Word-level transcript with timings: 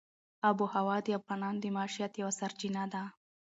آب 0.49 0.57
وهوا 0.61 0.97
د 1.05 1.07
افغانانو 1.19 1.61
د 1.61 1.65
معیشت 1.75 2.13
یوه 2.21 2.33
سرچینه 2.39 2.83
ده. 2.93 3.03